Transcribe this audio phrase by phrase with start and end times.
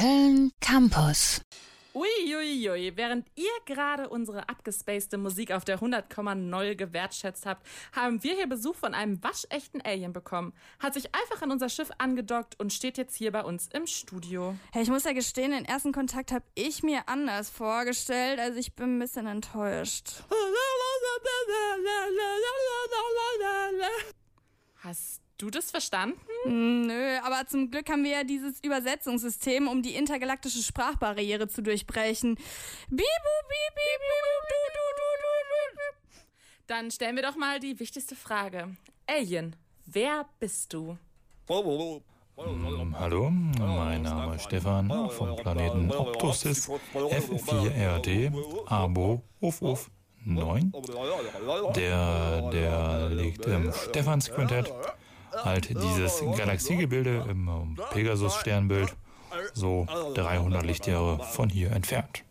[0.00, 1.42] Köln Campus.
[1.92, 8.48] Uiuiui, während ihr gerade unsere abgespacede Musik auf der 100,0 gewertschätzt habt, haben wir hier
[8.48, 10.54] Besuch von einem waschechten Alien bekommen.
[10.78, 14.56] Hat sich einfach an unser Schiff angedockt und steht jetzt hier bei uns im Studio.
[14.72, 18.74] Hey, ich muss ja gestehen, den ersten Kontakt habe ich mir anders vorgestellt, also ich
[18.74, 20.22] bin ein bisschen enttäuscht.
[24.82, 26.18] Hast du das verstanden?
[26.46, 32.34] Nö, aber zum Glück haben wir ja dieses Übersetzungssystem, um die intergalaktische Sprachbarriere zu durchbrechen.
[32.88, 36.30] Bibu, bibi, bibu, du, du, du, du, du.
[36.66, 38.76] Dann stellen wir doch mal die wichtigste Frage.
[39.06, 40.96] Alien, wer bist du?
[41.48, 48.32] Hm, Hallo, mein Name ist Stefan vom Planeten Optosis F4RD
[48.66, 49.90] Abo Uff Uff
[50.24, 50.72] 9.
[51.74, 54.72] Der, der liegt im Stephansquintett,
[55.44, 58.94] halt dieses Galaxiegebilde im Pegasus-Sternbild,
[59.54, 62.24] so 300 Lichtjahre von hier entfernt.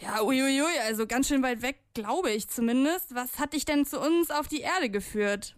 [0.00, 3.14] Ja, uiuiui, also ganz schön weit weg, glaube ich zumindest.
[3.14, 5.54] Was hat dich denn zu uns auf die Erde geführt?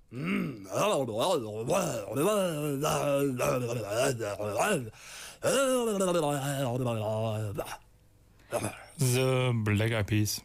[8.98, 10.42] The Black Eyed Peas.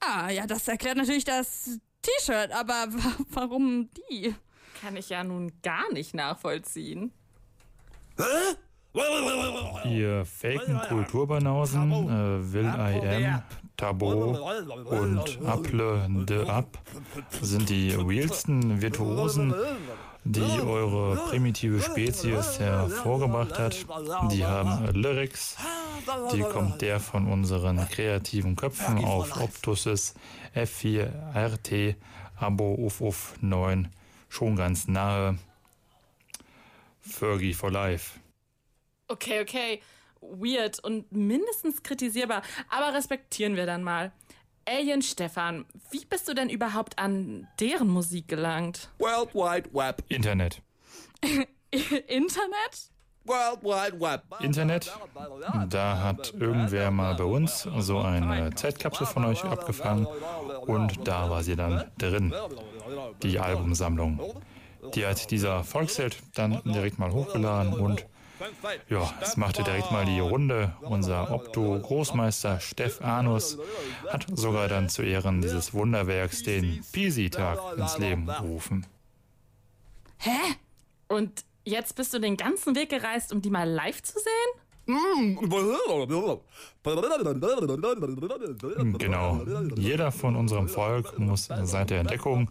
[0.00, 4.34] Ah, ja, das erklärt natürlich das T-Shirt, aber wa- warum die?
[4.80, 7.12] Kann ich ja nun gar nicht nachvollziehen.
[9.84, 13.42] Ihr faken Kulturbanausen, äh, Will I Am,
[13.76, 14.38] Tabo
[14.84, 16.78] und Apple de Up
[17.42, 19.52] sind die realsten Virtuosen,
[20.22, 23.84] die eure primitive Spezies hervorgebracht hat.
[24.30, 25.56] Die haben Lyrics,
[26.32, 30.14] die kommt der von unseren kreativen Köpfen auf Optuses
[30.54, 31.96] F4RT
[32.36, 33.88] Abo Uff Uff 9
[34.34, 35.38] schon ganz nahe.
[37.00, 38.18] Fergie for Life.
[39.08, 39.80] Okay, okay.
[40.20, 44.12] Weird und mindestens kritisierbar, aber respektieren wir dann mal.
[44.66, 48.88] Alien Stefan, wie bist du denn überhaupt an deren Musik gelangt?
[48.98, 50.02] World Wide Web.
[50.08, 50.62] Internet.
[51.70, 52.93] Internet?
[54.40, 54.92] Internet,
[55.68, 60.06] da hat irgendwer mal bei uns so eine Zeitkapsel von euch abgefangen
[60.66, 62.34] und da war sie dann drin,
[63.22, 64.20] die Albumsammlung.
[64.94, 68.04] Die hat dieser Volksheld dann direkt mal hochgeladen und
[68.90, 70.74] ja, es machte direkt mal die Runde.
[70.82, 73.58] Unser Opto-Großmeister Steff Anus
[74.08, 78.86] hat sogar dann zu Ehren dieses Wunderwerks den Pisi-Tag ins Leben gerufen.
[80.18, 80.30] Hä?
[81.08, 84.60] Und jetzt bist du den ganzen Weg gereist, um die mal live zu sehen?
[88.98, 89.40] Genau.
[89.76, 92.50] Jeder von unserem Volk muss seit der Entdeckung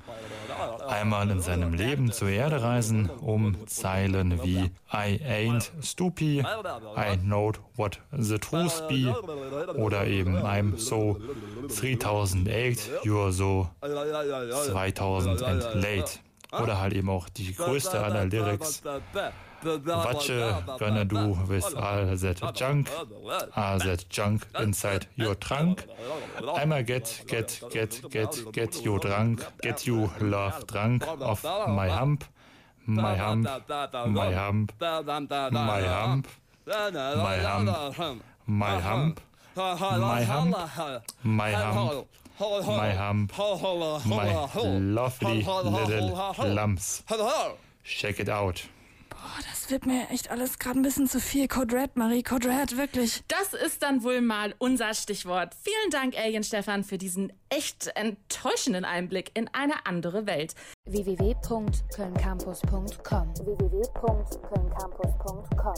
[0.88, 6.44] einmal in seinem Leben zur Erde reisen, um Zeilen wie I ain't stupid,
[6.98, 9.14] I know what the truth be
[9.76, 11.20] oder eben I'm so
[11.68, 16.20] 3008, you're so 2000 and late.
[16.62, 18.84] Oder halt eben auch die größte aller Lyrics.
[19.64, 22.90] Watsche gonna do with all that junk,
[23.56, 25.88] all that junk inside your trunk.
[26.56, 32.26] I'ma get, get, get, get, get your drunk, get you love drunk off my hump,
[32.86, 33.48] my hump,
[34.08, 36.26] my hump, my hump,
[36.68, 37.62] my hump,
[38.46, 39.20] my hump,
[39.56, 40.56] my hump,
[41.24, 42.08] my hump
[42.40, 43.32] my hump,
[44.06, 44.34] my
[44.80, 47.04] lovely little lumps.
[47.84, 48.64] Shake it out.
[49.10, 51.48] Boah, das wird mir echt alles gerade ein bisschen zu viel.
[51.48, 53.24] Codred, Marie, Codred, wirklich.
[53.28, 55.56] Das ist dann wohl mal unser Stichwort.
[55.62, 60.56] Vielen Dank, Alien Stefan, für diesen echt enttäuschenden Einblick in eine andere Welt.
[60.90, 65.76] www.kölncampus.com www.kölncampus.com